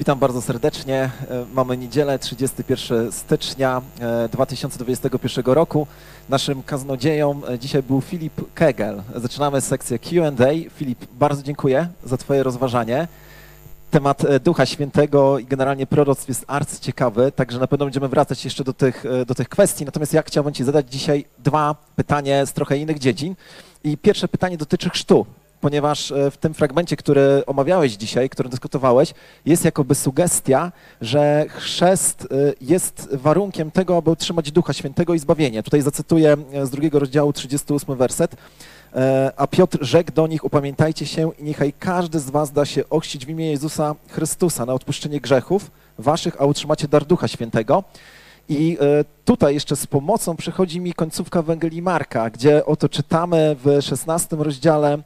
[0.00, 1.10] Witam bardzo serdecznie.
[1.30, 5.86] E, Mamy niedzielę, 31 stycznia e, 2021 roku.
[6.28, 9.02] Naszym kaznodzieją e, dzisiaj był Filip Kegel.
[9.14, 10.70] Zaczynamy sekcję Q&A.
[10.70, 13.08] Filip, bardzo dziękuję za Twoje rozważanie.
[13.90, 18.64] Temat e, Ducha Świętego i generalnie proroctw jest arcyciekawy, także na pewno będziemy wracać jeszcze
[18.64, 19.84] do tych, e, do tych kwestii.
[19.84, 23.34] Natomiast ja chciałbym Ci zadać dzisiaj dwa pytania z trochę innych dziedzin.
[23.84, 25.26] I pierwsze pytanie dotyczy chrztu
[25.60, 29.14] ponieważ e, w tym fragmencie, który omawiałeś dzisiaj, który dyskutowałeś,
[29.46, 35.62] jest jakoby sugestia, że chrzest e, jest warunkiem tego, aby otrzymać Ducha Świętego i zbawienie.
[35.62, 38.36] Tutaj zacytuję e, z drugiego rozdziału 38 werset.
[39.36, 43.26] A Piotr rzekł do nich, upamiętajcie się i niechaj każdy z was da się ochrzcić
[43.26, 47.84] w imię Jezusa Chrystusa na odpuszczenie grzechów waszych, a otrzymacie dar Ducha Świętego.
[48.48, 48.78] I
[49.24, 54.98] tutaj jeszcze z pomocą przychodzi mi końcówka Ewangelii Marka, gdzie oto czytamy w 16 rozdziale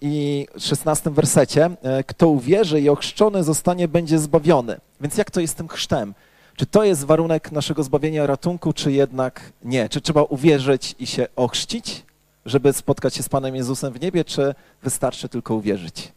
[0.00, 4.80] i 16 wersecie, e, kto uwierzy i ochrzczony zostanie, będzie zbawiony.
[5.00, 6.14] Więc jak to jest tym chrztem?
[6.56, 9.88] Czy to jest warunek naszego zbawienia, ratunku, czy jednak nie?
[9.88, 12.04] Czy trzeba uwierzyć i się ochrzcić,
[12.46, 16.12] żeby spotkać się z Panem Jezusem w niebie, czy wystarczy tylko uwierzyć?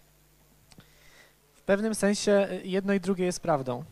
[1.53, 3.83] W pewnym sensie jedno i drugie jest prawdą.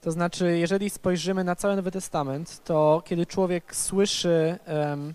[0.00, 5.14] To znaczy, jeżeli spojrzymy na cały Nowy Testament, to kiedy człowiek słyszy em,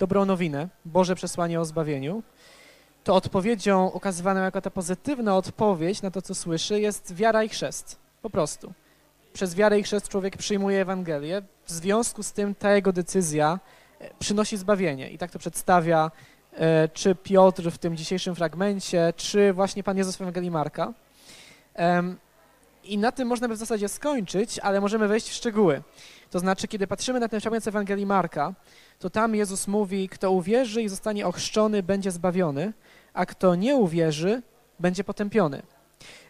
[0.00, 2.22] dobrą nowinę, Boże przesłanie o zbawieniu,
[3.04, 7.98] to odpowiedzią ukazywaną jako ta pozytywna odpowiedź na to, co słyszy, jest wiara i chrzest.
[8.22, 8.72] Po prostu.
[9.32, 11.42] Przez wiarę i chrzest człowiek przyjmuje Ewangelię.
[11.64, 13.58] W związku z tym ta jego decyzja
[13.98, 15.10] e, przynosi zbawienie.
[15.10, 16.10] I tak to przedstawia
[16.52, 20.92] e, czy Piotr w tym dzisiejszym fragmencie, czy właśnie Pan Jezus w Ewangelii Marka.
[22.84, 25.82] I na tym można by w zasadzie skończyć, ale możemy wejść w szczegóły.
[26.30, 28.54] To znaczy, kiedy patrzymy na ten fragment z Ewangelii Marka,
[28.98, 32.72] to tam Jezus mówi, kto uwierzy i zostanie ochrzczony, będzie zbawiony,
[33.14, 34.42] a kto nie uwierzy,
[34.80, 35.62] będzie potępiony.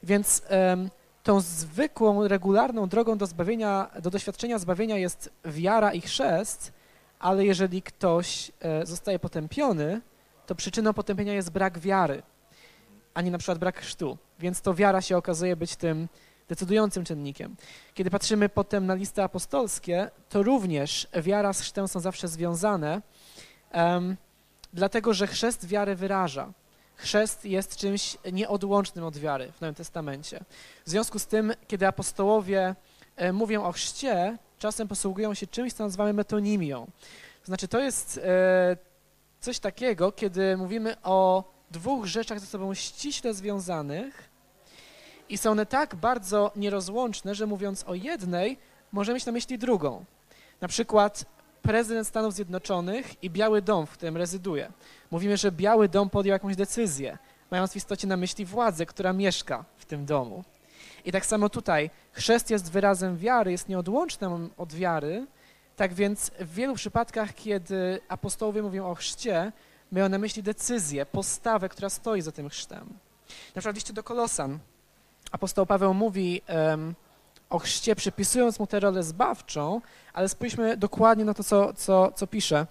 [0.03, 0.91] Więc em,
[1.23, 6.73] tą zwykłą, regularną drogą do zbawienia, do doświadczenia zbawienia jest wiara i chrzest,
[7.19, 10.01] ale jeżeli ktoś e, zostaje potępiony,
[10.47, 12.23] to przyczyną potępienia jest brak wiary,
[13.15, 14.19] a nie na przykład brak chrztu.
[14.39, 16.09] Więc to wiara się okazuje być tym
[16.51, 17.57] decydującym czynnikiem.
[17.95, 23.03] Kiedy patrzymy potem na listy apostolskie, to również wiara z chrztem są zawsze związane,
[23.71, 24.17] em,
[24.73, 26.53] dlatego że chrzest wiarę wyraża.
[26.97, 30.45] Chrzest jest czymś nieodłącznym od wiary w Nowym Testamencie.
[30.87, 32.75] W związku z tym, kiedy apostołowie
[33.17, 36.87] e, mówią o chrzcie, czasem posługują się czymś, co nazywamy metonimią.
[37.41, 38.77] To znaczy, to jest e,
[39.41, 44.31] coś takiego, kiedy mówimy o dwóch rzeczach ze sobą ściśle związanych
[45.31, 48.59] i są one tak bardzo nierozłączne, że mówiąc o jednej,
[48.93, 50.05] możemy mieć na myśli drugą.
[50.61, 51.25] Na przykład
[51.63, 54.73] prezydent Stanów Zjednoczonych i Biały Dom, w którym rezyduje.
[55.11, 57.19] Mówimy, że Biały Dom podjął jakąś decyzję,
[57.51, 60.45] mając w istocie na myśli władzę, która mieszka w tym domu.
[61.05, 65.27] I tak samo tutaj, chrzest jest wyrazem wiary, jest nieodłączną od wiary,
[65.77, 69.53] tak więc w wielu przypadkach, kiedy apostołowie mówią o chrzcie,
[69.93, 72.89] mają na myśli decyzję, postawę, która stoi za tym chrztem.
[73.55, 74.59] Na przykład liście do Kolosan
[75.31, 76.95] apostoł Paweł mówi em,
[77.51, 79.81] o chrzcie, przypisując mu tę rolę zbawczą,
[80.13, 82.67] ale spójrzmy dokładnie na to, co, co, co pisze.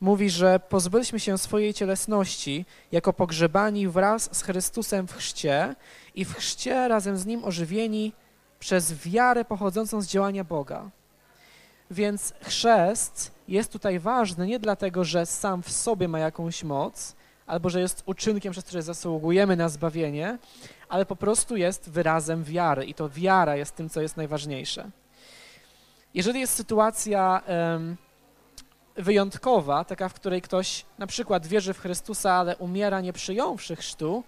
[0.00, 5.74] Mówi, że pozbyliśmy się swojej cielesności jako pogrzebani wraz z Chrystusem w chrzcie
[6.14, 8.12] i w chrzcie razem z Nim ożywieni
[8.58, 10.90] przez wiarę pochodzącą z działania Boga.
[11.90, 17.16] Więc chrzest jest tutaj ważny nie dlatego, że sam w sobie ma jakąś moc,
[17.46, 20.38] albo że jest uczynkiem, przez który zasługujemy na zbawienie,
[20.90, 24.90] ale po prostu jest wyrazem wiary i to wiara jest tym, co jest najważniejsze.
[26.14, 27.42] Jeżeli jest sytuacja
[28.96, 34.24] wyjątkowa, taka, w której ktoś na przykład wierzy w Chrystusa, ale umiera nie przyjąwszy chrztu,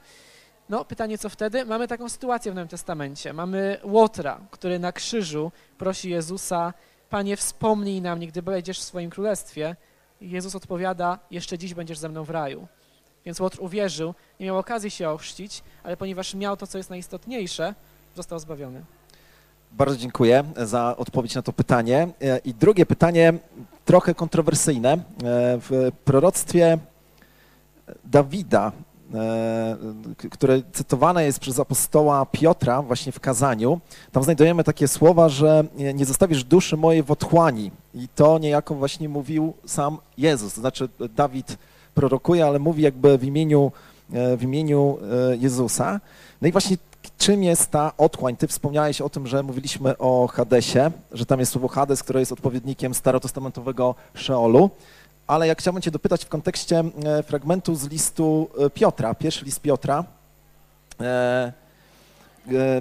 [0.68, 1.64] no pytanie, co wtedy?
[1.64, 3.32] Mamy taką sytuację w Nowym Testamencie.
[3.32, 6.74] Mamy Łotra, który na krzyżu prosi Jezusa,
[7.10, 9.76] Panie, wspomnij na mnie, gdy będziesz w swoim królestwie.
[10.20, 12.66] Jezus odpowiada, jeszcze dziś będziesz ze mną w raju.
[13.24, 17.74] Więc Łotr uwierzył, nie miał okazji się ochrzcić, ale ponieważ miał to, co jest najistotniejsze,
[18.16, 18.82] został zbawiony.
[19.72, 22.08] Bardzo dziękuję za odpowiedź na to pytanie.
[22.22, 23.34] E, I drugie pytanie,
[23.84, 24.92] trochę kontrowersyjne.
[24.92, 24.98] E,
[25.58, 26.78] W proroctwie
[28.04, 28.72] Dawida,
[29.14, 29.76] e,
[30.30, 33.80] które cytowane jest przez apostoła Piotra właśnie w kazaniu,
[34.12, 35.64] tam znajdujemy takie słowa, że
[35.94, 37.70] nie zostawisz duszy mojej w otchłani.
[37.94, 40.54] I to niejako właśnie mówił sam Jezus.
[40.54, 41.56] To znaczy Dawid
[41.94, 43.72] prorokuje, ale mówi jakby w imieniu,
[44.12, 44.98] e, w imieniu
[45.32, 46.00] e, Jezusa.
[46.42, 46.76] No i właśnie
[47.18, 48.36] czym jest ta otchłań?
[48.36, 52.32] Ty wspomniałeś o tym, że mówiliśmy o Hadesie, że tam jest słowo Hades, które jest
[52.32, 54.70] odpowiednikiem starotestamentowego Szeolu.
[55.26, 60.04] Ale jak chciałbym cię dopytać w kontekście e, fragmentu z listu Piotra, pierwszy list Piotra,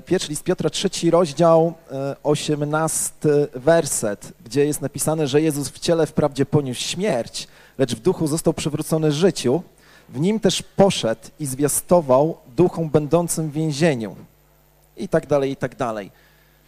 [0.05, 1.73] pierwszy list Piotra, trzeci rozdział,
[2.23, 7.47] osiemnasty werset, gdzie jest napisane, że Jezus w ciele wprawdzie poniósł śmierć,
[7.81, 9.63] lecz w duchu został przywrócony życiu.
[10.09, 14.15] W nim też poszedł i zwiastował duchom będącym w więzieniu.
[14.97, 16.11] I tak dalej, i tak dalej.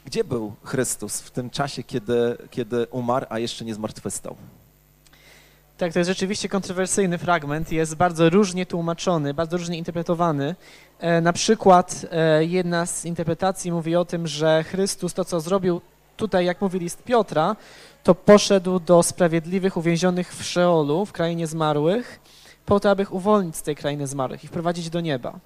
[0.06, 4.36] Gdzie był Chrystus w tym czasie, kiedy, kiedy umarł, a jeszcze nie zmartwychwstał?
[5.78, 10.56] Tak, to jest rzeczywiście kontrowersyjny fragment, jest bardzo różnie tłumaczony, bardzo różnie interpretowany.
[11.00, 15.82] E, na przykład e, jedna z interpretacji mówi o tym, że Chrystus to, co zrobił
[16.18, 17.56] tutaj, jak mówi list Piotra,
[18.04, 22.20] to poszedł do sprawiedliwych uwięzionych w Szeolu, w krainie zmarłych,
[22.66, 25.40] po to, aby ich uwolnić z tej krainy zmarłych i wprowadzić do nieba.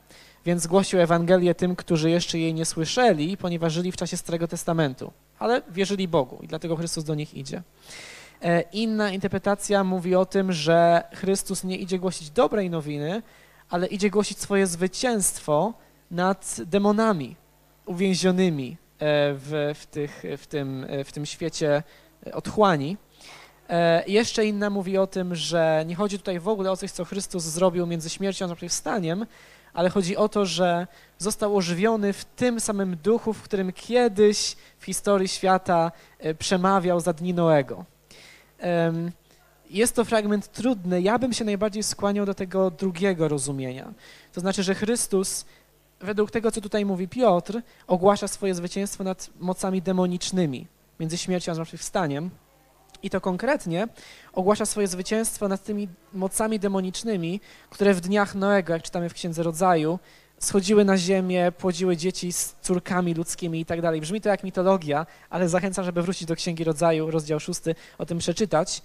[0.46, 5.12] Więc głosił Ewangelię tym, którzy jeszcze jej nie słyszeli, ponieważ żyli w czasie Starego Testamentu,
[5.40, 7.64] ale wierzyli Bogu i dlatego Chrystus do nich idzie.
[8.42, 13.22] E, Inna interpretacja mówi o tym, że Chrystus nie idzie głosić dobrej nowiny,
[13.70, 15.74] ale idzie głosić swoje zwycięstwo
[16.12, 17.36] nad demonami
[17.86, 21.84] uwięzionymi w, w, tych, w, tym, w tym świecie
[22.34, 22.98] otchłani.
[23.70, 27.06] E, Jeszcze inna mówi o tym, że nie chodzi tutaj w ogóle o coś, co
[27.06, 29.26] Chrystus zrobił między śmiercią a zmartwychwstaniem,
[29.74, 34.86] ale chodzi o to, że został ożywiony w tym samym duchu, w którym kiedyś w
[34.86, 37.86] historii świata e, przemawiał za dni Noego.
[39.70, 41.02] Jest to fragment trudny.
[41.02, 43.94] Ja bym się najbardziej skłaniał do tego drugiego rozumienia.
[44.34, 45.46] To znaczy, że Chrystus,
[46.00, 50.68] według tego, co tutaj mówi Piotr, ogłasza swoje zwycięstwo nad mocami demonicznymi
[51.00, 52.30] między śmiercią a zmartwychwstaniem.
[53.04, 53.88] I to konkretnie
[54.34, 59.44] ogłasza swoje zwycięstwo nad tymi mocami demonicznymi, które w dniach Noego, jak czytamy w Księdze
[59.44, 60.00] Rodzaju,
[60.40, 64.02] schodziły na ziemię, płodziły dzieci z córkami ludzkimi i tak dalej.
[64.02, 67.62] Brzmi to jak mitologia, ale zachęcam, żeby wrócić do Księgi Rodzaju, rozdział 6,
[67.98, 68.82] o tym przeczytać.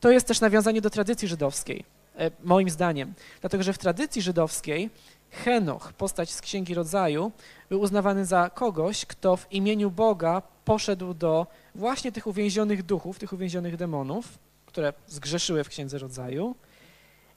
[0.00, 1.84] To jest też nawiązanie do tradycji żydowskiej,
[2.18, 3.14] e, moim zdaniem.
[3.40, 4.90] Dlatego, że w tradycji żydowskiej
[5.30, 7.32] Henoch, postać z Księgi Rodzaju,
[7.68, 13.32] był uznawany za kogoś, kto w imieniu Boga poszedł do właśnie tych uwięzionych duchów, tych
[13.32, 16.54] uwięzionych demonów, które zgrzeszyły w Księdze Rodzaju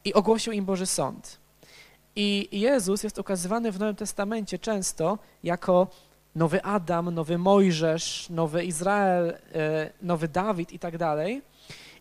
[0.05, 1.39] i ogłosił im Boży Sąd.
[2.15, 5.87] I Jezus jest okazywany w Nowym Testamencie często jako
[6.35, 11.41] nowy Adam, nowy Mojżesz, nowy Izrael, e, nowy Dawid i tak dalej.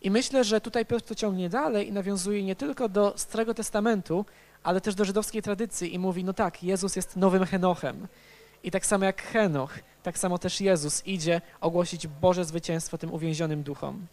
[0.02, 4.24] I myślę, że tutaj Piotr to ciągnie dalej i nawiązuje nie tylko do Starego Testamentu,
[4.62, 8.08] ale też do żydowskiej tradycji i mówi, no tak, Jezus jest nowym Henochem.
[8.64, 13.62] I tak samo jak Henoch, tak samo też Jezus idzie ogłosić Boże zwycięstwo tym uwięzionym
[13.62, 14.06] duchom.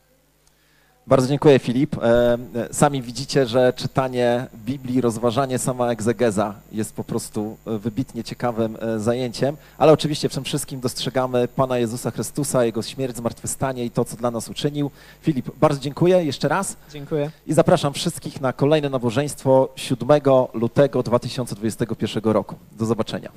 [1.10, 1.96] Bardzo dziękuję, Filip.
[2.04, 2.38] E,
[2.72, 9.00] Sami widzicie, że czytanie Biblii, rozważanie, sama egzegeza jest po prostu e, wybitnie ciekawym e,
[9.00, 14.06] zajęciem, ale oczywiście w tym wszystkim dostrzegamy Pana Jezusa Chrystusa, Jego śmierć, zmartwychwstanie i to,
[14.06, 14.92] co dla nas uczynił.
[15.22, 17.32] Filip, bardzo dziękuję jeszcze raz Dziękuję.
[17.48, 20.10] i zapraszam wszystkich na kolejne nabożeństwo 7
[20.54, 22.56] lutego 2021 roku.
[22.80, 23.30] Do zobaczenia.